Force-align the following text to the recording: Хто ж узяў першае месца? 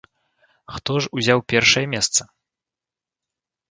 Хто 0.77 0.91
ж 1.03 1.13
узяў 1.19 1.39
першае 1.55 1.85
месца? 1.95 2.21